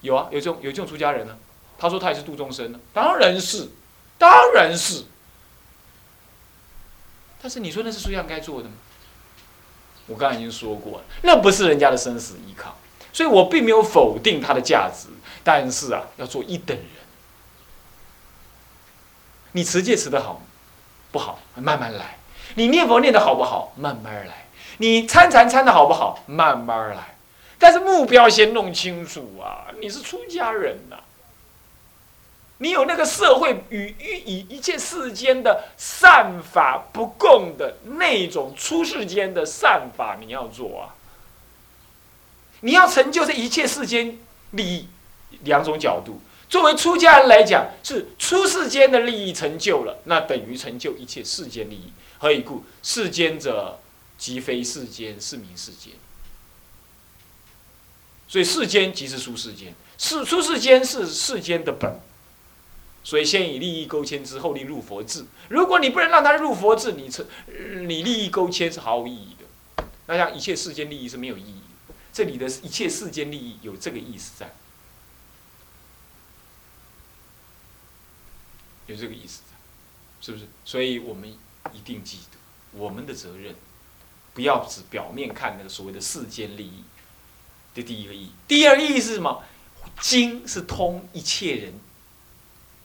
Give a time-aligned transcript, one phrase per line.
[0.00, 1.36] 有啊，有这种有这种出家人呢、
[1.78, 3.68] 他说他也是度众生呢、当然是，
[4.18, 5.04] 当然是。
[7.42, 8.74] 但是你说那是出家该做的吗？
[10.06, 12.76] 我刚才已经说过了，那不是人家的生死依靠，
[13.12, 15.06] 所以我并没有否定它的价值，
[15.44, 16.86] 但是啊，要做一等人。
[19.52, 20.42] 你持戒持得好，
[21.12, 22.16] 不好慢慢来；
[22.56, 24.32] 你念佛念得好不好，慢慢来；
[24.78, 27.16] 你参禅参的好不好，慢慢来。
[27.60, 29.68] 但是目标先弄清楚啊！
[29.80, 30.96] 你是出家人呐、
[32.56, 40.96] 你有那个社会与与一切世间的善法不共的那种出世间的善法，你要做啊！
[42.62, 44.18] 你要成就这一切世间
[44.52, 44.88] 利益，
[45.44, 46.20] 两种角度。
[46.48, 51.92] 作为出家人来讲，是出世间的利益成就了，那等于成就一切世间利益。
[52.18, 52.64] 何以故？
[52.82, 53.78] 世间者，
[54.18, 55.92] 即非世间，是名世间。
[58.30, 61.98] 所以世间即是出世间，世出世间是世间的本。
[63.02, 65.24] 所以先以利益勾牵之后，立入佛智。
[65.48, 67.26] 如果你不能让他入佛智，你成
[67.88, 69.84] 你利益勾牵是毫无意义的。
[70.06, 71.60] 那像一切世间利益是没有意义。
[72.12, 74.54] 这里的一切世间利益有这个意思在，
[78.86, 79.40] 有这个意思，
[80.20, 80.46] 是不是？
[80.64, 81.28] 所以我们
[81.72, 82.38] 一定记得
[82.78, 83.56] 我们的责任，
[84.34, 86.84] 不要只表面看那个所谓的世间利益。
[87.74, 88.24] 这第一个意。
[88.24, 89.42] 义，第二个意义是什么？
[90.00, 91.74] 经是通一切人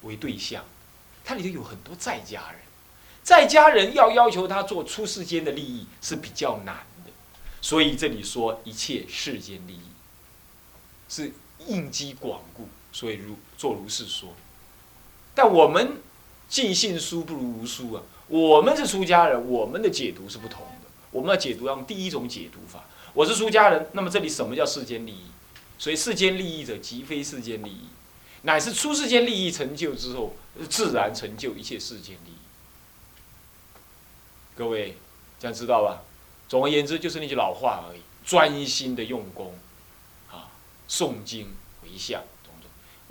[0.01, 0.65] 为对象，
[1.23, 2.59] 它里头有很多在家人，
[3.23, 6.75] 在家人要要求他做出世间的利益是比较难
[7.05, 7.11] 的，
[7.61, 9.81] 所以这里说一切世间利益。
[11.07, 11.31] 是
[11.67, 14.33] 应机广固，所以如做如是说。
[15.33, 16.01] 但我们
[16.49, 22.83] 尽信书不如无书啊，我们是出家人，我们的解读是不同的，我们要解读用第一种解读法。
[23.15, 25.23] 我是出家人，那么这里什么叫世间利益？
[25.79, 27.87] 所以世间利益者，即非世间利益，
[28.41, 30.35] 乃是出世间利益成就之后，
[30.69, 32.35] 自然成就一切世间利益。
[34.53, 34.97] 各位
[35.39, 36.03] 这样知道吧？
[36.49, 39.57] 总而言之，就是那句老话而已，专心的用功，
[40.29, 40.51] 啊，
[40.89, 42.21] 诵经回向。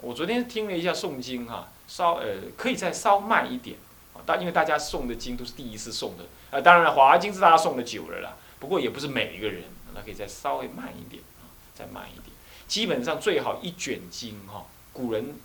[0.03, 2.27] 我昨天听了一下诵经哈、稍呃
[2.59, 3.78] 可以再稍慢一点，
[4.12, 12.27] 啊，但因为大家诵的经都是第一次诵的，啊，当然了，华经是大家诵的久了啦，不过也不是每一个人，那可以再稍微慢一点啊，再慢一点。
[12.66, 15.38] 基本上最好一卷经哈，古人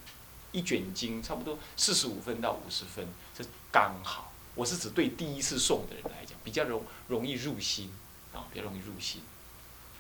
[0.51, 3.07] 一卷经差不多四十五分到五十分，
[3.37, 4.31] 这刚好。
[4.55, 7.91] 我是指对第一次送的人来讲，比较容容易入心
[8.33, 9.21] 啊，比较容易入心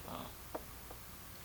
[0.07, 0.25] 啊。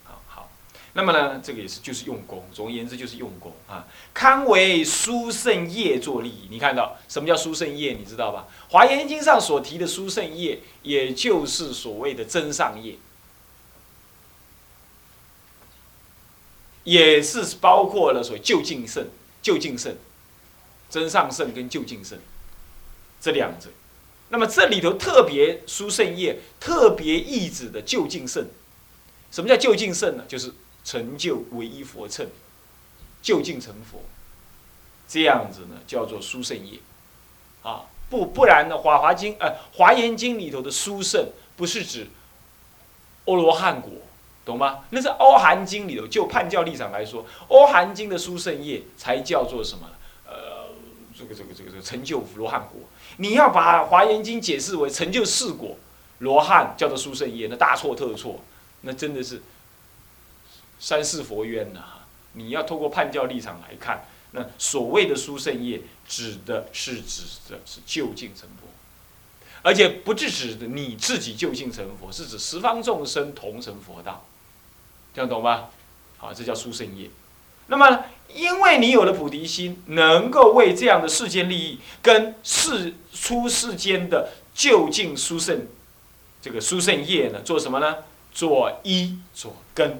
[0.05, 0.51] 好好，
[0.97, 3.85] 那么呢，这个也是就是用功，总而言之就是用功啊。
[4.15, 7.95] 堪为殊胜业作利益，你看到什么叫殊胜业？
[7.95, 8.47] 你知道吧？
[8.73, 12.97] 《华严经》上所提的殊胜业，也就是所谓的真上业。
[16.85, 19.09] 也是包括了所谓就近胜、
[19.43, 19.97] 就近胜、
[20.91, 22.19] 真上胜跟就近胜
[23.21, 23.71] 这两者。
[24.29, 28.47] 那么这里头特别殊胜业，特别意指的就近胜。
[29.33, 30.25] 什么叫就近胜呢？
[30.29, 30.53] 就是
[30.85, 32.27] 成就唯一佛乘，
[33.23, 34.03] 就近成佛。
[35.09, 36.79] 这样子呢，叫做殊胜业。
[37.63, 42.09] 啊，不不然的，《华华经》呃，《华严经》里头的殊胜，不是指
[43.25, 43.91] 欧罗汉果。
[44.45, 44.81] 懂吗？
[44.91, 49.89] 那是《欧韩经》里头，就判教立场来说，《欧韩经》的殊胜业才叫做什么？
[50.27, 50.69] 呃，
[51.19, 52.83] 这个这个这个这个成就罗汉果。
[53.17, 55.79] 你要把《华严经》解释为成就四果
[56.19, 58.39] 罗汉，叫做殊胜业，那大错特错，
[58.83, 59.41] 那真的是
[60.79, 61.81] 三世佛冤呐、
[62.33, 68.69] 你要透过判教立场来看，那所谓的殊胜业，指的是指的是就近成佛。
[69.63, 74.27] 而且不是指的你自己就近成佛，是指十方众生同成佛道，
[75.15, 75.71] 这样懂吧？
[76.19, 77.09] 好，这叫殊胜业。
[77.69, 78.05] 那么，
[78.35, 85.67] 因为你有了菩提心，能够为这样的世间利益跟世出世间的就近殊胜
[86.43, 87.97] 这个殊胜业呢，做什么呢？
[88.35, 89.99] 做一做根，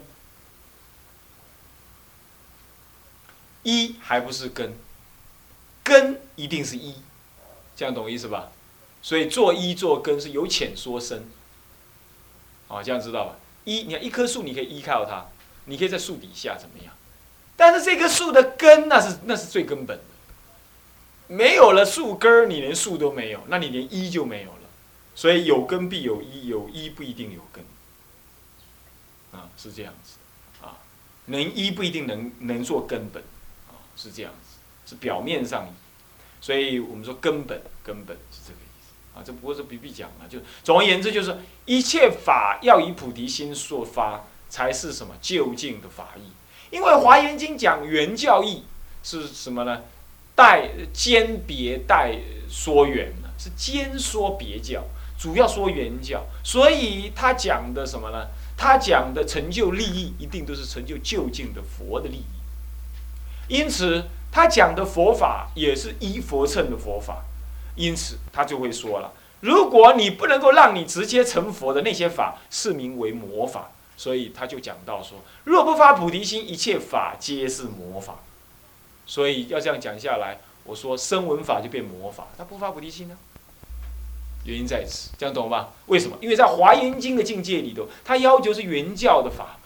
[3.65, 4.75] 一还不是根，
[5.83, 6.95] 根一定是一，
[7.75, 8.53] 这样懂意思吧？
[9.03, 11.29] 所以做一做根是由浅说深，
[12.69, 13.37] 啊，这样知道吧？
[13.65, 15.27] 一，你看一棵树，你可以依靠它，
[15.65, 16.95] 你可以在树底下怎么样？
[17.57, 20.05] 但是这棵树的根，那是那是最根本的。
[21.27, 24.59] 没有了树根，你连树都没有，那你连一就没有了。
[25.15, 27.65] 所以有根必有一，有一不一定有根。
[29.33, 30.17] 啊，是这样子，
[30.63, 30.77] 啊，
[31.27, 33.23] 能一不一定能能做根本，
[33.97, 35.69] 是这样子，是表面上。
[36.41, 39.19] 所以我们说根本，根本是这个意思。
[39.19, 46.33] 啊，这不过是比比讲了，就总而言之，就是一切法要以菩提心说发，才是什么就近的法义。
[46.71, 48.65] 因为《华严经》讲原教义
[49.03, 49.83] 是什么呢？
[50.35, 52.19] 带兼别带
[52.51, 54.83] 说原呢，是兼说别教，
[55.17, 58.27] 主要说原教，所以他讲的什么呢？
[58.57, 62.25] 他讲的成就利益，一定都是成就就近的佛的利益。
[63.49, 67.25] 因此，他讲的佛法也是依佛乘的佛法。
[67.77, 73.71] 因此，他就会说了：如果你不能够让你直接成佛的那些法，是名为魔法。
[73.97, 78.17] 所以他就讲到说：若不发菩提心，一切法皆是魔法。
[79.07, 83.17] 所以要这样讲下来，我说声闻法就变魔法，他不发菩提心呢？
[84.45, 85.71] 原因在此，这样懂吧？
[85.87, 86.17] 为什么？
[86.21, 89.59] 因为在华严经的境界里头，他要求是原教的法。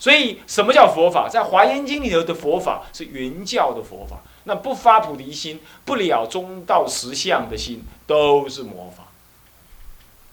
[0.00, 1.28] 所以什么叫佛法？
[1.28, 4.16] 在华严经里头的佛法是原教的佛法。
[4.44, 9.08] 那不发菩提心，不了中道实相的心，都是魔法。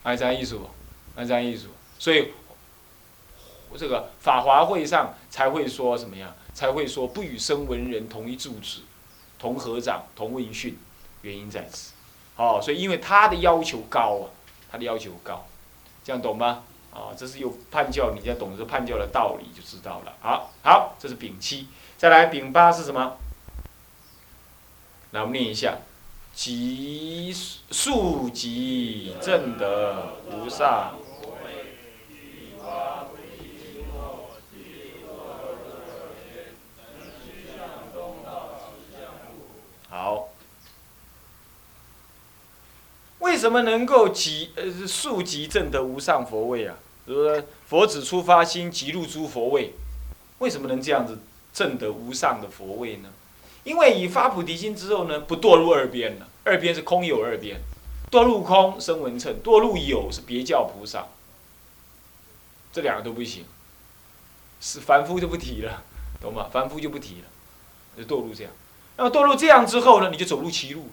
[0.04, 0.70] 按这样意思不？
[1.18, 1.68] 按这样意思。
[2.00, 2.32] 所以
[3.78, 6.34] 这个法华会上才会说什么呀？
[6.54, 8.80] 才会说不与声闻人同一住址、
[9.38, 10.80] 同合掌、同问讯。
[11.24, 11.92] 原因在此。
[12.38, 14.26] 哦，所以因为他的要求高啊，
[14.72, 15.46] 他的要求高，
[16.06, 16.64] 这样懂吗？
[16.98, 20.14] 啊，这是有判教，你要懂这判教的道理就知道了。
[20.20, 23.18] 好，好，这是丙七，再来丙八是什么？
[25.12, 25.78] 来，我们念一下：
[26.34, 27.32] 即
[27.70, 30.96] 速即正德无上。
[39.88, 40.30] 好。
[43.20, 46.76] 为什么能够即呃速即正得无上佛位啊？
[47.08, 49.74] 是不是佛子出发心即入诸佛位？
[50.40, 51.18] 为什么能这样子
[51.54, 53.10] 正得无上的佛位呢？
[53.64, 56.28] 因为以发菩提心之后呢，不堕入二边了。
[56.44, 57.60] 二边是空有二边，
[58.10, 61.08] 堕入空生文称，堕入有是别教菩萨。
[62.72, 63.44] 这两个都不行，
[64.62, 65.84] 是凡夫就不提了，
[66.22, 66.48] 懂吗？
[66.52, 67.28] 凡夫就不提了，
[67.98, 68.54] 就堕入这样。
[68.96, 70.90] 那么堕入这样之后呢，你就走入歧路。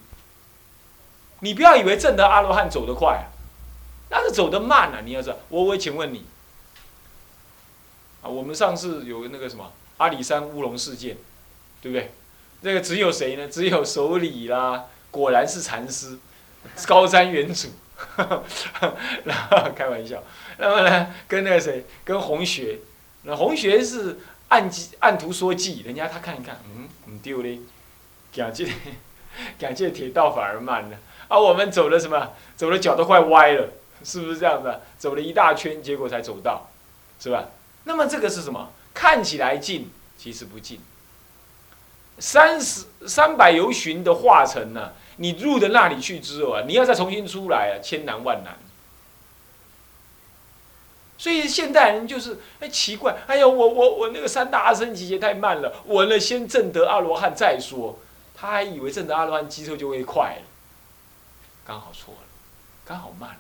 [1.41, 3.27] 你不要以为正得阿罗汉走得快啊，
[4.17, 5.03] 那是走得慢啊！
[5.05, 6.25] 你要知道，我我请问你，
[8.23, 11.17] 啊，我们上次有那个什么阿里山乌龙事件，
[11.83, 12.13] 对不对？
[12.61, 13.49] 那个只有谁呢？
[13.49, 16.19] 只有首里啦，果然是禅师，
[16.87, 17.69] 高山原主，
[19.25, 20.23] 然后开玩笑，
[20.59, 22.79] 那么呢，跟那个谁，跟红学，
[23.25, 24.19] 那红学是
[24.49, 27.61] 按记按图说记，人家他看一看，嗯，唔丢嘞，
[28.33, 28.65] 讲这，
[29.59, 30.97] 讲这铁道反而慢了。
[31.29, 32.33] 而我们走了什么？
[32.57, 33.69] 走了脚都快歪了，
[34.05, 34.83] 是不是这样的？
[34.99, 36.69] 走了一大圈，结果才走到，
[37.19, 37.47] 是吧？
[37.85, 38.71] 那么这个是什么？
[38.93, 40.81] 看起来近，其实不近。
[42.19, 44.93] 三十三百由旬的化成呢？
[45.17, 48.57] 你入的那里去之后啊，你要再重新出来啊，千难万难。
[51.17, 57.99] 所以现代人就是哎奇怪，哎呀，我我我那个三大阿僧祇劫太慢了，我呢先证得阿罗汉再说。
[58.37, 60.43] 他还以为证得阿罗汉之后就会快了。
[61.65, 62.27] 刚好错了，
[62.85, 63.39] 刚好慢，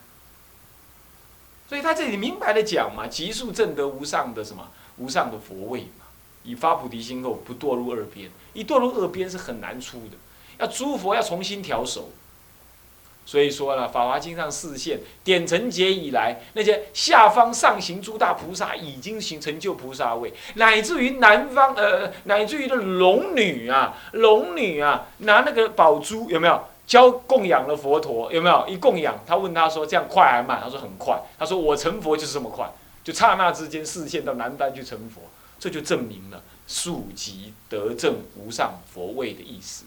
[1.74, 6.06] 所以他这里明白的讲嘛，极速正得无上的什么无上的佛位嘛，
[6.44, 10.16] 以发菩提心后不堕入二边，一堕入二边是很难出的，
[10.58, 12.10] 要诸佛要重新调手。
[13.26, 26.62] 所以说呢，《法华经》上示现点成劫以来，那些下方上行诸大菩萨已经行成就菩萨位，乃至于南方呃，乃至于的龙女啊，龙女啊，拿那个宝珠有没有？
[26.86, 28.66] 教供养了佛陀有没有？
[28.68, 32.70] 一供养，他问他说：“这样快还慢？”他说：“很快。”他说：“我成佛就是这么快，
[33.02, 35.22] 就刹那之间视线到南丹去成佛，
[35.58, 39.84] 这就证明了速即得正无上佛位的意思。”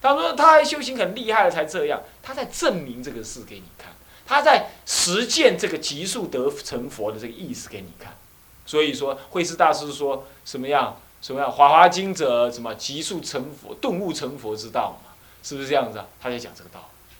[0.00, 3.92] 他说：“他还修行很厉害了才这样，他在证明这个事给你看，
[4.26, 8.16] 他在实践这个极速得成佛的这个意思给你看。
[8.64, 10.96] 所以说，慧师大师说什么样？
[11.20, 11.48] 什么样？
[11.52, 15.11] 《华华经》者什么极速成佛、顿悟成佛之道嘛。”
[15.42, 16.06] 是不是这样子啊？
[16.20, 17.14] 他在讲这个道理，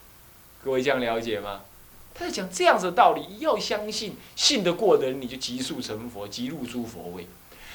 [0.64, 1.62] 各位这样了解吗？
[2.14, 7.26] 他在讲这样子的道理，要相信，信得过的人，你就急速成佛，急入诸佛位。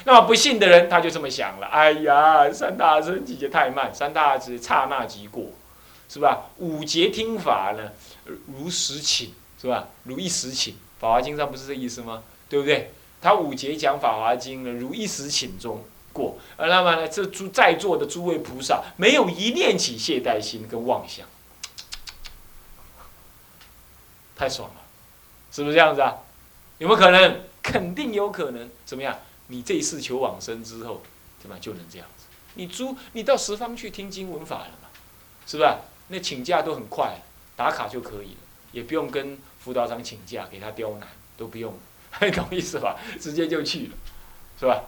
[0.06, 5.48] 那么不信的人，他就这么想了：哎呀，三大圣集结太慢，三大只刹那即过，
[6.08, 6.52] 是吧？
[6.58, 7.92] 五劫听法呢，
[8.46, 9.90] 如实请，是吧？
[10.04, 12.24] 如一时请，《法华经》上不是这意思吗？
[12.48, 12.92] 对不对？
[13.22, 15.84] 他五劫讲《法华经》呢，如一时请中。
[16.18, 21.28] 过，呃，那么呢，这诸在座的诸位菩萨没有一念起懈怠心跟妄想，
[24.36, 24.82] 太爽了，
[25.52, 26.16] 是不是这样子啊？
[26.80, 27.42] 有没有可能？
[27.62, 28.70] 肯定有可能。
[28.86, 29.20] 怎么样？
[29.48, 31.02] 你这一次求往生之后，
[31.42, 31.58] 对吧？
[31.60, 32.26] 就能这样子。
[32.56, 34.90] 你诸你到十方去听经闻法了嘛？
[35.46, 35.82] 是吧？
[36.08, 37.22] 那请假都很快，
[37.56, 38.40] 打卡就可以了，
[38.72, 41.78] 也不用跟辅导长请假给他刁难，都不用，
[42.34, 42.98] 懂意思吧？
[43.20, 43.94] 直接就去了，
[44.60, 44.84] 是吧？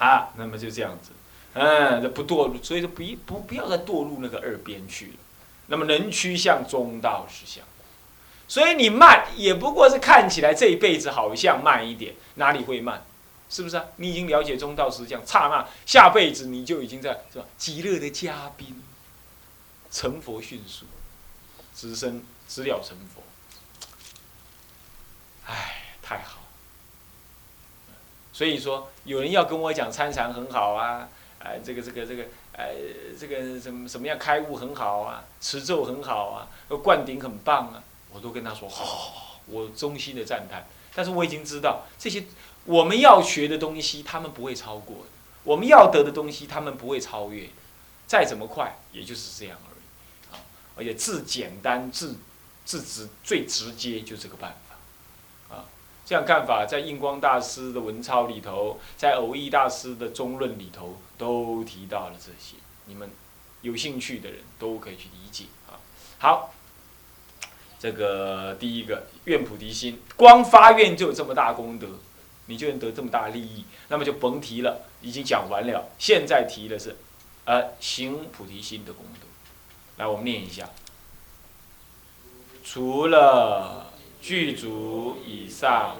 [0.00, 1.10] 啊，那么就这样子，
[1.52, 5.12] 嗯，不堕入，所以说不不不要再堕入那个二边去了。
[5.66, 7.64] 那么能趋向中道是相，
[8.48, 13.04] 所以你慢也不过是看起来这一辈子好像慢一点，哪里会慢？
[13.48, 13.84] 是不是啊？
[13.96, 17.44] 你已经了解中道实相，刹那下辈子你就已经在是吧？
[17.58, 18.82] 极乐的嘉宾，
[19.90, 20.86] 成佛迅速，
[21.74, 23.22] 直身直了成佛。
[25.46, 26.39] 哎，太好。
[28.40, 31.06] 所以说，有人要跟我讲参禅很好啊，
[31.40, 32.24] 哎，这个这个这个，
[32.56, 32.72] 哎，
[33.20, 36.48] 这个什么什么样开悟很好啊，持咒很好啊，
[36.82, 40.66] 灌顶很棒啊，我都跟他说好，我衷心的赞叹。
[40.94, 42.24] 但是我已经知道这些。
[42.64, 45.04] 我们要学的东西，他们不会超过；
[45.44, 47.46] 我们要得的东西，他们不会超越。
[48.06, 50.34] 再怎么快，也就是这样而已。
[50.34, 50.40] 啊，
[50.76, 52.08] 而且最简单、最
[52.64, 54.69] 最直、最直接，就这个办法。
[56.10, 62.56] 这样看法，在印光大师的文钞里头，在偶益大师的中论里头，都提到了这些。
[62.86, 63.08] 你们
[63.62, 65.44] 有兴趣的人都可以去理解。
[65.68, 65.78] 啊，
[66.18, 66.52] 好，
[67.78, 71.86] 这个第一个愿菩提心，光发愿就有这么大功德。
[72.46, 75.90] 你就能得这么大利益，那么就甭提了，已经讲完了。
[75.96, 76.96] 现在提的是，
[77.44, 79.28] 呃，行菩提心的功德。
[79.98, 80.70] 来，我们念一下。
[82.64, 83.89] 除了
[84.20, 85.96] 剧组以上。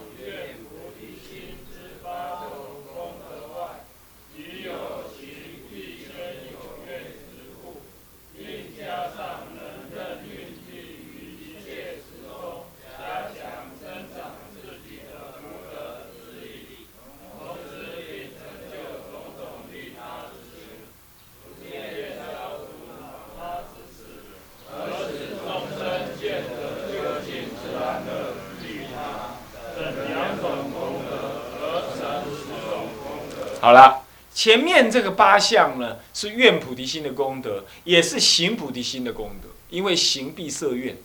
[33.61, 39.49] 好了，前面这个八项呢，是愿菩提心的功德，也是行菩提心的功德。
[39.69, 40.97] 因为行必设愿，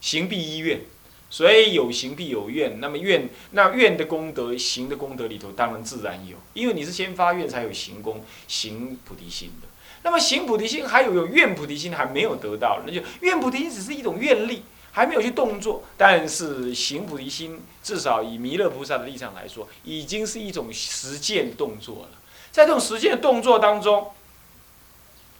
[0.00, 0.80] 行必依愿，
[1.28, 2.80] 所以有行必有愿。
[2.80, 6.38] 那么愿，那愿的功德，行的功德里头，当然自然有。
[6.54, 9.68] 因为你是先发愿才有行功，行菩提心的。
[10.02, 14.62] 那么行菩提心还有有愿菩提心还没有得到，那就愿菩提心只是一种愿力。
[14.92, 22.18] 还没有去动作，但是行菩提心，至少以弥勒菩萨的立场来说，已经是一种实践动作了。
[22.50, 24.12] 在这种实践动作当中，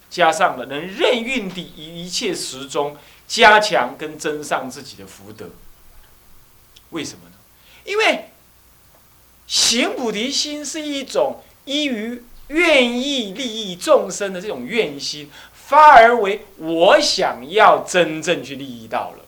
[0.08, 5.50] 加上了能任运的一切时中，加强跟增上自己的福德。
[6.90, 7.34] 为什么呢？
[7.84, 8.30] 因为
[9.46, 19.24] 行菩提心是一种依于愿意利益众生的这种愿心，发而为我想要真正去利益到了。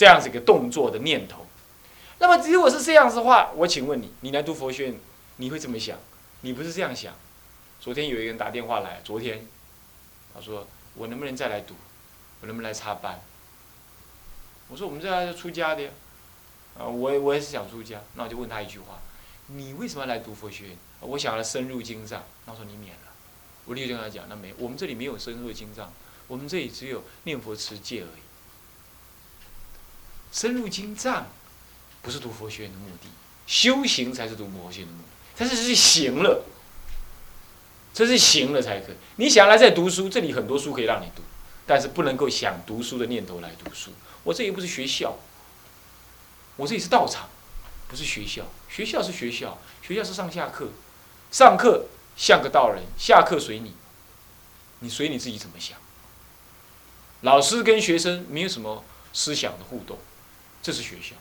[0.00, 1.44] 这样子一个动作的念头，
[2.20, 4.98] 那么如果是这样子的话，我请问你，你来读佛学院，
[5.36, 5.98] 你会怎么想？
[6.40, 7.12] 你不是这样想。
[7.82, 9.46] 昨天有一个人打电话来，昨天
[10.32, 11.74] 他说我能不能再来读，
[12.40, 13.20] 我能不能来插班？
[14.68, 15.90] 我说我们这还要出家的呀，
[16.78, 18.98] 啊，我我也是想出家，那我就问他一句话：
[19.48, 20.76] 你为什么要来读佛学院？
[21.00, 22.24] 我想要深入经藏。
[22.46, 23.12] 那我说你免了，
[23.66, 25.92] 我立刻跟他讲，那没，我们这里没有深入经藏，
[26.26, 28.22] 我们这里只有念佛持戒而已。
[30.32, 31.26] 深入经藏，
[32.02, 33.08] 不是读佛学院的目的，
[33.46, 35.08] 修行才是读佛学院的目的。
[35.36, 36.44] 但是是行了，
[37.92, 38.96] 这是行了才可以。
[39.16, 41.22] 你想来这读书，这里很多书可以让你读，
[41.66, 43.90] 但是不能够想读书的念头来读书。
[44.22, 45.16] 我这里不是学校，
[46.56, 47.28] 我这里是道场，
[47.88, 48.44] 不是学校。
[48.68, 50.68] 学校是学校，学校是上下课，
[51.32, 53.74] 上课像个道人，下课随你，
[54.78, 55.76] 你随你自己怎么想。
[57.22, 59.98] 老师跟学生没有什么思想的互动。
[60.62, 61.14] 这是学校，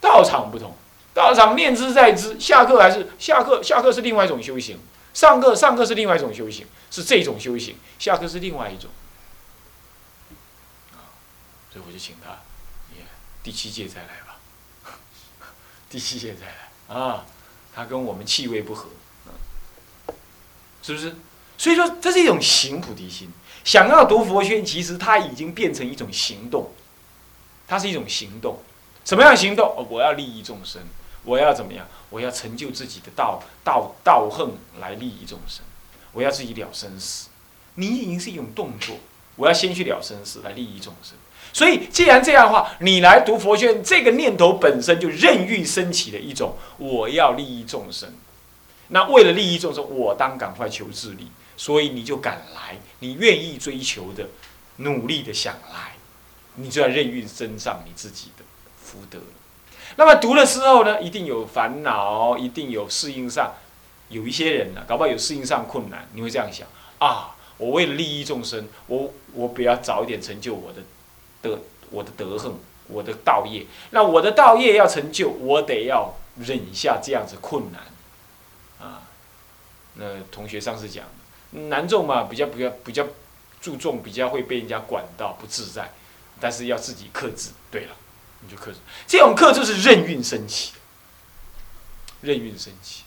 [0.00, 0.74] 道场不同，
[1.12, 4.78] 道场念之在之，下课还是下课，下课是另外一种修行，
[5.12, 8.90] 上课上课是另外一种修行，是这种修行，下课是另外一种，
[10.92, 11.12] 啊，
[11.72, 12.38] 所以我就请他，
[13.42, 14.38] 第七届再来吧，
[15.90, 16.54] 第七届再来。
[16.86, 17.24] 啊，
[17.74, 18.90] 他跟我们气味不合，
[20.82, 21.16] 是不是？
[21.56, 23.30] 所以说这是一种行菩提心，
[23.64, 26.73] 想要读佛学，其实它已经变成一种行动。
[27.66, 28.58] 它是一种行动，
[29.04, 29.86] 什么样的行动？
[29.90, 30.82] 我要利益众生，
[31.24, 31.86] 我要怎么样？
[32.10, 35.64] 我要成就自己的道道道行来利益众生，
[36.12, 37.28] 我要自己了生死。
[37.74, 38.96] 你已经是一种动作，
[39.36, 41.16] 我要先去了生死来利益众生。
[41.52, 48.12] 所以，既然这样的话，你来读佛学，这个念头本身就任欲升起的一种，我要利益众生。
[48.88, 54.28] 那为了利益众生，我当赶快求自利，所以你就敢来，你愿意追求的，
[54.76, 55.94] 努力的想来。
[56.56, 58.44] 你就要任运身上你自己的
[58.82, 59.18] 福德。
[59.96, 63.54] 那么读了之后呢，一定有烦恼，一定有适应上，
[64.08, 66.66] 有一些人呢，搞不好有适应上困难，你会这样想
[66.98, 70.82] 啊，我为了利益众生，我我比较早一点成就我的
[71.42, 72.58] 德我的德行，
[72.88, 73.66] 我的道业。
[73.90, 77.80] 那我的道业要成就，我得要忍下这样子困难，
[78.88, 79.02] 啊，
[79.94, 81.04] 那同学上次讲，
[81.68, 83.06] 男众嘛，比较比较比较
[83.60, 85.92] 注重，比较会被人家管到不自在，
[86.40, 87.50] 但是要自己克制。
[87.70, 87.94] 对了，
[88.40, 90.72] 你就克制，这种克制是任运升起，
[92.20, 93.02] 任运升起，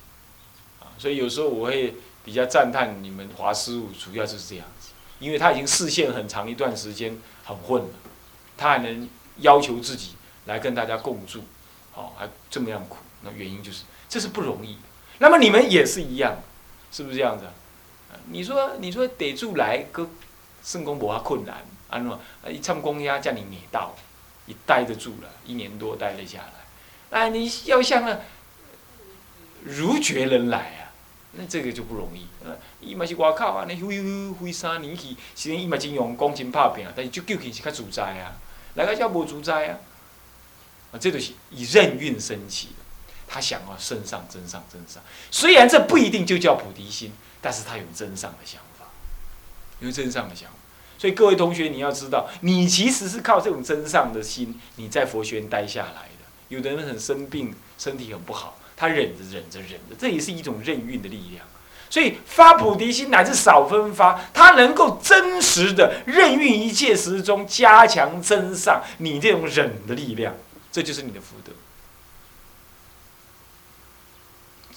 [0.80, 7.90] 啊，所以有时候我会比较赞叹你们华师傅，主要就是这样子，因为他已经视线很长一段时间很混了，
[8.58, 10.16] 他还能要求自己
[10.46, 11.44] 来跟大家共住，
[11.92, 14.78] 好，还这么样苦，那原因就是这是不容易。
[15.20, 16.42] 那么你们也是一样，
[16.92, 17.46] 是不是这样子？
[18.30, 20.10] 你说你说得住来个
[20.64, 22.54] 圣公伯啊困难，安怎？
[22.54, 23.96] 一唱公鸭叫你免到，
[24.46, 28.20] 你待得住了，一年多待了下来，哎，你要像那
[29.64, 30.92] 如觉人来啊，
[31.34, 32.28] 那这个就不容易。
[32.80, 38.36] 伊嘛是外口啊，尼飞飞飞三年去，虽然伊嘛真用功真拍拼，但是就究竟是较自在啊，
[38.76, 39.80] 来个叫无自在啊，
[40.92, 42.84] 啊，这就是以任运升起的，
[43.28, 45.02] 他想要升上、增上、增上。
[45.32, 48.86] 虽然这不一定就叫菩提心，但是他有增上的想法，
[49.80, 50.56] 有增上的想法。
[50.98, 56.26] 所以各位同学，你要知道，你其实是靠这种真上的心，你在佛学院待下来的。
[56.50, 61.46] 有的人很生病，身体很不好，他忍着忍着忍着，这也是一种任运的力量。
[61.90, 70.36] 所以发菩提心乃至少分发，它能够真实的任运一切时中，加强真上你这种忍的力量，
[70.70, 71.54] 这就是你的福德，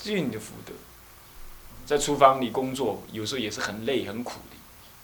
[0.01, 0.73] 这是你的福德。
[1.85, 4.57] 在厨房里工作，有时候也是很累很苦的，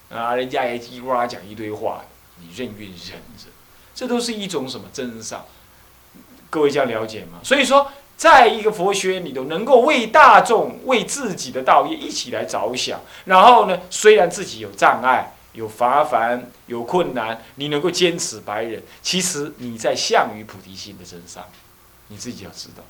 [0.09, 2.03] 啊，人家也叽呱讲一堆话，
[2.39, 3.49] 你任运忍着，
[3.93, 5.45] 这都是一种什么真上？
[6.49, 7.39] 各位这样了解吗？
[7.43, 21.43] 所以说，在一个佛学院里头，能够为大众、为自己的道业一起来着想，然后呢，虽然自己有障碍、有麻烦、有困难，你能够坚持白忍，其实你在向于菩提心的真上，
[22.07, 22.83] 你自己要知道。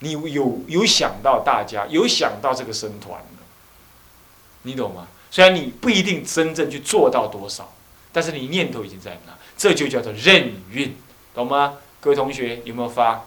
[0.00, 3.20] 你有有想到大家，有想到这个僧团
[4.62, 5.06] 你懂吗？
[5.30, 7.72] 虽然你不一定真正去做到多少，
[8.12, 10.96] 但是你念头已经在那，这就叫做任运，
[11.34, 11.78] 懂吗？
[12.00, 13.26] 各位同学有没有发？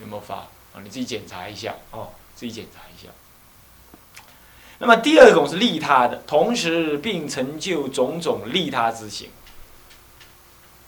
[0.00, 0.36] 有没有发？
[0.36, 3.10] 啊，你自己检查一下哦，自己检查一下。
[4.78, 9.30] 那么第二种是利他的，同时并成就种种利他之行。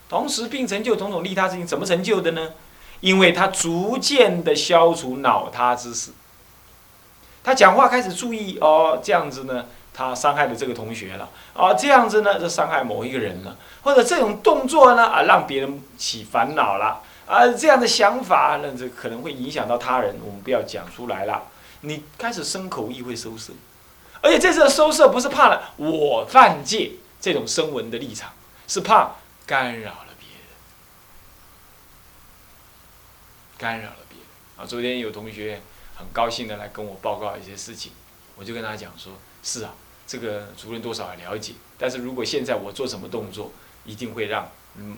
[0.09, 2.53] 同时并成就种种利他之行，怎么成就的呢？
[3.01, 6.13] 因为他逐渐的消除恼他之事，
[7.45, 21.45] 他讲话开始注意哦，这样子呢，他伤害了这个同学了，啊，这样子呢，就伤害某一个人了，或者这种动作呢，啊，让别人起烦恼了，啊，这样的想法，那这可能会影响到他人，我们不要讲出来了。
[21.81, 23.55] 你开始生口意会收摄，
[24.21, 28.33] 而且这次的收摄不是怕了我犯戒这种声闻的立场，
[28.69, 29.13] 是怕
[29.47, 30.39] 干扰了别人。
[33.57, 34.27] 干扰了别人
[34.59, 34.67] 啊！
[34.67, 35.63] 昨天有同学
[35.97, 37.93] 很高兴的来跟我报告一些事情，
[38.37, 39.73] 我就跟他讲说：是啊，
[40.07, 43.53] 这个主任多少还了解，但是如果现在我做什么动作，
[43.85, 44.97] 一定会让嗯，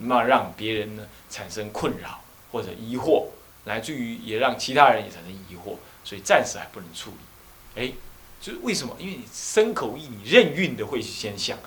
[0.00, 3.26] 那让别人呢产生困扰或者疑惑，
[3.64, 7.82] 来自于也让其他人也产生疑惑，所以暂时还不能处理。
[7.82, 7.92] 哎，
[8.40, 8.96] 就是为什么？
[8.98, 11.58] 因为你身口意，你任运的会先想，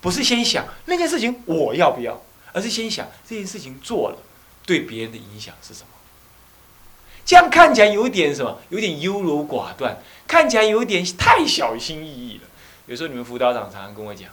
[0.00, 4.18] 不是先想那件事情我要不要，而是先想这件事情做了。
[4.66, 5.88] 对别人的影响是什么？
[7.24, 8.60] 这样看起来有点什么？
[8.68, 12.44] 有点优柔寡断，看起来有点太小心翼翼了。
[12.86, 14.28] 有时候你们辅导长常常跟我讲，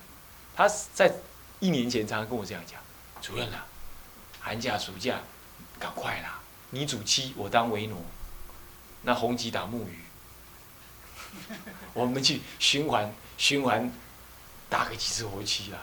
[0.55, 1.13] 他在
[1.59, 2.79] 一年前常常跟我这样讲
[3.21, 3.65] ：“主任啊，
[4.39, 5.19] 寒假暑假，
[5.79, 6.39] 赶快啦！
[6.71, 8.03] 你主妻，我当维奴，
[9.03, 9.99] 那红吉打木鱼，
[11.93, 13.89] 我们去循环循环
[14.69, 15.77] 打个几次活期啦。”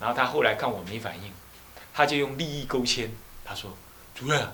[0.00, 1.32] 然后他后来看我没反应，
[1.94, 3.10] 他就用利益勾牵。
[3.44, 3.74] 他说
[4.14, 4.46] ：“主任，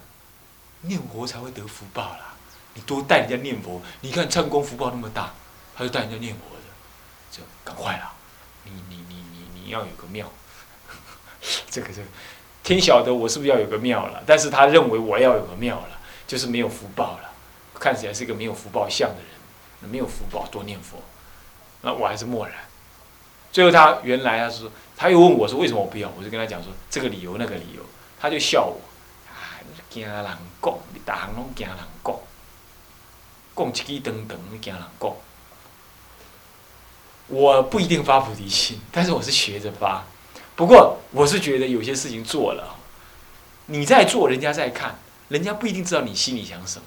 [0.83, 2.35] 念佛才会得福报啦！
[2.75, 5.33] 你多带人家念佛，你看唱功福报那么大，
[5.77, 6.63] 他就带人家念佛的，
[7.31, 8.13] 就赶快啦！
[8.65, 10.31] 你你你你你要有个庙，
[11.69, 12.09] 这个这个，
[12.63, 14.23] 天晓得我是不是要有个庙了？
[14.25, 17.31] 但是他认为我要有个庙了，就是没有福报了，
[17.75, 21.03] 看起来是一个没有福报相的人，没有福报多念佛，
[21.83, 22.57] 那我还是默然。
[23.53, 26.09] 最后他原来他说，他又问我说为什么我不要？
[26.17, 27.83] 我就跟他讲说这个理由那个理由。”
[28.21, 28.79] 他就笑我，
[29.91, 30.25] 惊人
[30.63, 32.17] 讲，你大行拢惊人讲，
[33.57, 35.13] 讲一句长长，惊人讲。
[37.27, 40.05] 我不一定发菩提心，但是我是学着发。
[40.57, 42.77] 不过我是觉得有些事情做了，
[43.67, 44.99] 你在做，人家在看，
[45.29, 46.87] 人家不一定知道你心里想什么，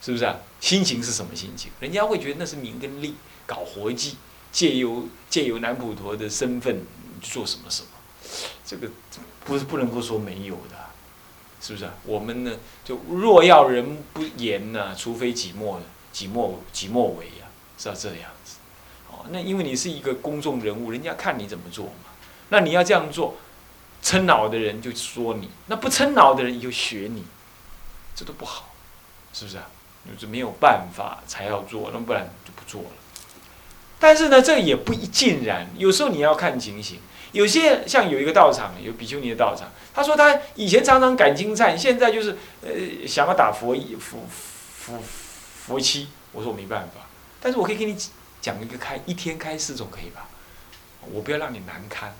[0.00, 0.36] 是不是啊？
[0.60, 1.70] 心情是什么心情？
[1.80, 4.16] 人家会觉得那是名跟利，搞活计，
[4.52, 6.84] 借由借由南普陀的身份
[7.20, 7.88] 做什么什么，
[8.64, 8.88] 这个
[9.44, 10.76] 不是不能够说没有的，
[11.66, 11.92] 是不是啊？
[12.04, 12.52] 我们呢，
[12.84, 15.80] 就若要人不言呢，除非己莫
[16.12, 18.58] 己莫己莫为呀，是要这样子。
[19.10, 22.14] 哦，那因为你是一个公众人物，人家看你怎么做嘛，
[22.50, 23.34] 那你要这样做，
[24.00, 27.24] 撑脑的人就说你，那不撑脑的人就学你，
[28.14, 28.72] 这都不好，
[29.32, 29.66] 是不是啊？
[30.14, 32.96] 就是没有办法才要做，那不然就不做了。
[33.98, 37.00] 但是呢，这也不一尽然，有时候你要看情形。
[37.36, 42.70] 有些像有一个道场，有比丘尼的道场，他说他以前常常赶金灿，现在就是呃
[43.06, 44.26] 想要打佛佛
[44.74, 44.98] 佛
[45.66, 46.08] 佛七。
[46.32, 47.06] 我说我没办法，
[47.40, 47.94] 但是我可以给你
[48.40, 50.28] 讲一个开一天开四种可以吧？
[51.12, 52.14] 我不要让你难堪。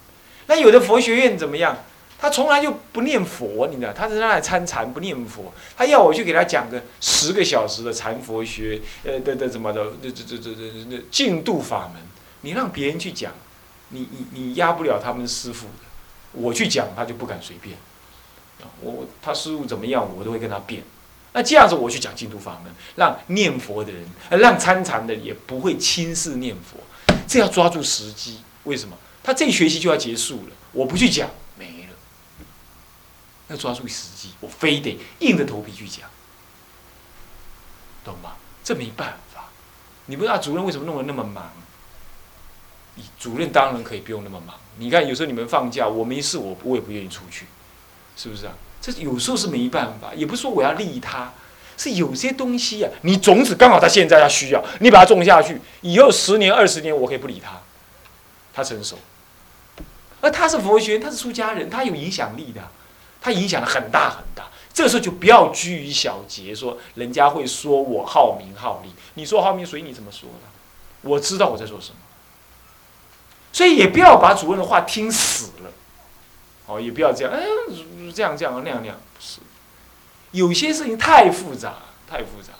[0.46, 1.78] 那有的佛学院怎么样？
[2.18, 3.92] 他从来就不念佛，你知道？
[3.92, 5.52] 他是那里参禅，不念佛。
[5.76, 9.84] 他要我去给他讲个十个小时的禅佛学，呃的的怎么的？
[10.02, 12.02] 这这这这这这净度法门，
[12.40, 13.32] 你让别人去讲，
[13.88, 15.84] 你你你压不了他们师傅的。
[16.32, 17.76] 我去讲，他就不敢随便。
[18.80, 20.82] 我他师傅怎么样，我都会跟他辩。
[21.32, 26.78] 那这样子我去讲净土法门，让念佛的人，让参禅的也不会轻视念佛。
[27.26, 28.96] 这要抓住时机，为什么？
[29.22, 31.94] 他这学期就要结束了，我不去讲没了。
[33.48, 36.08] 要抓住时机，我非得硬着头皮去讲，
[38.04, 38.36] 懂吗？
[38.64, 39.44] 这没办法。
[40.06, 41.52] 你不知道主任为什么弄得那么忙？
[43.18, 44.54] 主任当然可以不用那么忙。
[44.78, 47.46] 你看，有时候你们放假，我没事，我我也不愿意出去，
[48.16, 48.52] 是不是啊？
[48.80, 51.32] 这有时候是没办法，也不是说我要利他，
[51.76, 57.60] 是有些东西啊，你种子刚好他现在要需要，你把它种下去，以后十年二十年我可以不理他，
[58.52, 58.98] 他成熟。
[60.20, 62.60] 而他是佛学院，他是出家人，他有影响力的。
[63.18, 71.96] 他影响的很大很大，这时候就不要拘于小节，说人家会说我好名好利，你说好名随你怎么说的，我知道我在说什么，
[73.56, 75.72] 所以也不要把主任的话听死了，
[76.66, 77.42] 哦，也不要这样，哎，
[78.14, 79.38] 这样这样那样那样，不是，
[80.32, 82.52] 有些事情太复杂，太复杂。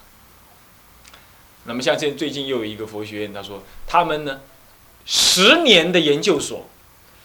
[1.64, 4.40] 那么像这最近又有一个佛学院，他说他们呢，
[5.04, 6.66] 十年的研究所，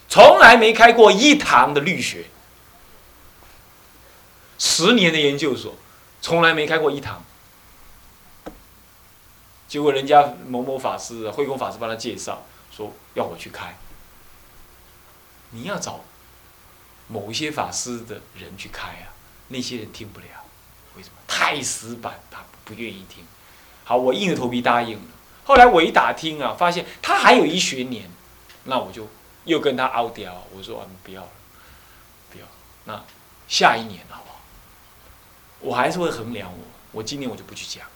[0.06, 2.26] 从来没开过一堂的律学。
[4.58, 5.76] 十年的研究所，
[6.20, 7.24] 从来没开过一堂。
[9.66, 13.76] 结果人家某某法师、慧空法师帮他介绍，说要我去开。
[15.50, 16.00] 你要找
[17.08, 19.12] 某一些法师的人去开啊，
[19.48, 20.26] 那些人听不了，
[20.96, 21.16] 为什么？
[21.26, 23.24] 太死板，他不愿意听。
[23.84, 25.04] 好，我硬着头皮答应了。
[25.44, 28.10] 后来我一打听啊，发现他还有一学年，
[28.64, 29.08] 那我就
[29.44, 31.30] 又跟他拗掉，我说不要了，
[32.30, 32.46] 不要。
[32.84, 33.04] 那
[33.48, 34.40] 下一年好不好？
[35.60, 37.86] 我还是会衡量我，我今年我就不去讲，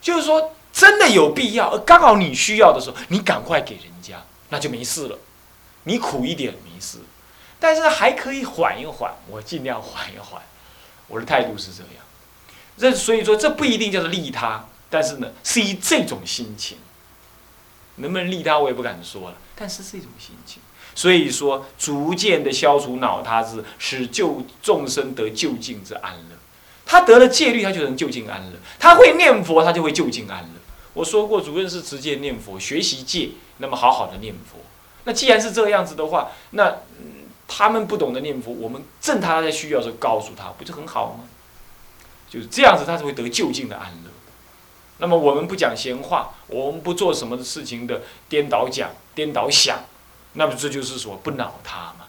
[0.00, 5.18] 就是说真的有必要，而刚好你需要的时候，你赶快给人家，那就没事了。
[5.84, 6.98] 你苦一点没事，
[7.60, 10.40] 但是还可以缓一缓，我尽量缓一缓。
[11.08, 12.04] 我的态度是这样，
[12.78, 16.78] 这所以说这不一定叫做利他，但是呢是以这种心情，
[17.96, 20.62] 能不能利他我也不敢说了，但是是一种心情，
[20.94, 26.36] 所以说逐渐的消除恼他之，使救众生得就近之安乐。
[26.86, 28.58] 他得了戒律，他就能就近安乐。
[28.78, 30.60] 他会念佛，他就会就近安乐。
[30.94, 34.58] 我说过，主任是持戒念佛，学习戒，那么好好的念佛。
[35.04, 36.76] 那既然是这样子的话，那
[37.48, 41.24] 他们不懂得念佛，我们正他在需要的时候告诉他，不就很好吗？
[42.28, 44.10] 就是这样子，他才会得就近的安乐。
[44.98, 49.84] 那么我们不讲闲话，我们不做什么事情的颠倒讲、颠倒想，
[50.34, 52.06] 那么这就是说不恼他嘛，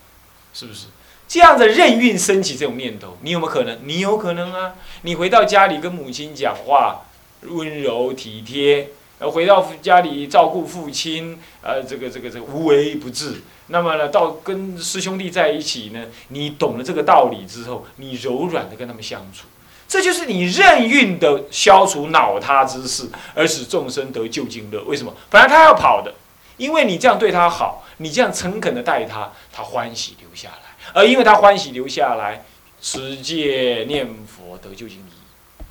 [0.54, 0.88] 是不是？
[1.28, 3.80] 这样子任运升起这种念头，你有没有可能？
[3.88, 4.76] 你有可能啊！
[5.02, 7.02] 你回到家里跟母亲讲话，
[7.48, 8.88] 温柔体贴；
[9.20, 13.42] 呃，回到家里照顾父亲，呃，这个这个这个无微不至。
[13.68, 19.48] 那么呢，到跟师兄弟在一起呢，你懂了这个道理之后，你柔软的跟他们相处，
[19.88, 24.84] 这就是你任运的消除恼他之事，而使众生得究竟乐。
[24.84, 25.16] 为什么？
[25.30, 26.14] 本来他要跑的，
[26.58, 30.76] 因为你这样对他好，你这样诚恳的待他，他欢喜留下来。
[30.94, 32.44] 而因为他欢喜留下来，
[32.82, 35.64] 持戒念佛得究竟利益。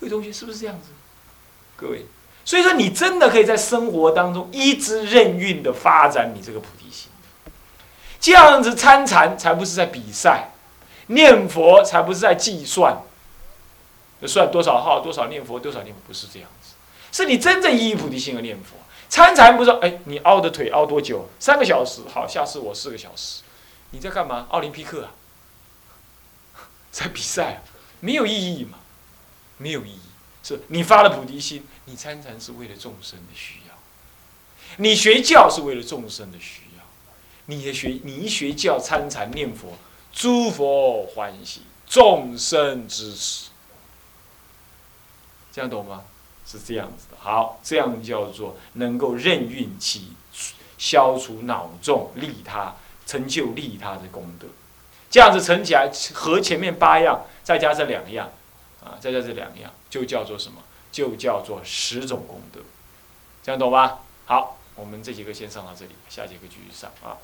[0.00, 0.88] 各位同学是不是这样子？
[1.80, 2.04] 各位，
[2.44, 7.08] 所以说你真的可以在生活当中一直任运的发展你这个菩提心。
[8.18, 10.50] 这样子参禅才不是在比赛，
[11.06, 12.98] 念佛才不是在计算，
[14.26, 16.74] 算多少号多少念佛多少念佛不是这样子，
[17.12, 18.76] 是你真正依菩提心而念佛。
[19.08, 21.28] 参禅不是哎你凹的腿凹多久？
[21.38, 23.42] 三个小时好，下次我四个小时。
[23.90, 24.46] 你在干嘛？
[24.50, 25.14] 奥林匹克啊，
[26.90, 27.58] 在比赛啊，
[28.00, 28.78] 没有意义嘛？
[29.56, 30.07] 没有意义，
[30.68, 33.74] 你发了菩提心，你参禅是为了众生的需要，
[34.76, 36.84] 你学教是为了众生的需要，
[37.46, 39.76] 你的学你一学教参禅念佛，
[40.12, 43.48] 诸佛欢喜，众生支持，
[45.52, 46.04] 这样懂吗？
[46.46, 47.16] 是这样子的。
[47.20, 50.12] 好，这样叫做能够任运起，
[50.78, 54.46] 消除脑众利他，成就利他的功德。
[55.10, 58.30] 这样子乘起来，和前面八样再加这两样，
[58.84, 60.62] 啊，再加这两样，就叫做什么？
[60.90, 62.60] 就叫做十种功德。
[63.42, 64.00] 这样懂吧？
[64.26, 67.18] 好，我们这节课先上到这里，下节课继续上啊。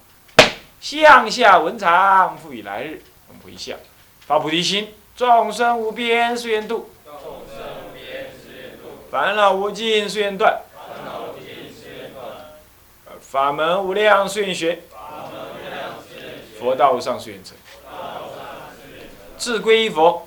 [0.80, 3.02] 向下文长，复以来日。
[3.28, 3.78] 我们回向，
[4.26, 6.90] 发菩提心，众生无边誓愿度。
[7.06, 7.14] 众
[7.48, 12.26] 生无边誓愿度烦恼无尽誓愿断，烦恼无尽誓愿断
[13.20, 14.82] 法门无量誓愿学，
[16.58, 17.56] 佛道无上誓愿成。
[19.38, 20.26] 志归一佛，